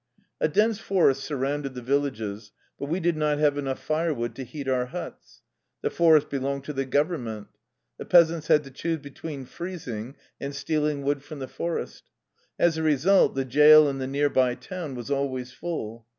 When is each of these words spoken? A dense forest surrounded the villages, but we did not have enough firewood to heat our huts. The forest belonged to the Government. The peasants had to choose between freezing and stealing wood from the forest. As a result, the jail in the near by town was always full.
A 0.39 0.47
dense 0.47 0.79
forest 0.79 1.23
surrounded 1.23 1.75
the 1.75 1.81
villages, 1.83 2.51
but 2.79 2.89
we 2.89 2.99
did 2.99 3.15
not 3.15 3.37
have 3.37 3.55
enough 3.55 3.77
firewood 3.77 4.33
to 4.33 4.43
heat 4.43 4.67
our 4.67 4.87
huts. 4.87 5.43
The 5.83 5.91
forest 5.91 6.27
belonged 6.27 6.63
to 6.63 6.73
the 6.73 6.85
Government. 6.87 7.49
The 7.99 8.05
peasants 8.05 8.47
had 8.47 8.63
to 8.63 8.71
choose 8.71 8.97
between 8.97 9.45
freezing 9.45 10.15
and 10.39 10.55
stealing 10.55 11.03
wood 11.03 11.21
from 11.21 11.37
the 11.37 11.47
forest. 11.47 12.05
As 12.57 12.77
a 12.79 12.81
result, 12.81 13.35
the 13.35 13.45
jail 13.45 13.87
in 13.87 13.99
the 13.99 14.07
near 14.07 14.31
by 14.31 14.55
town 14.55 14.95
was 14.95 15.11
always 15.11 15.51
full. 15.53 16.07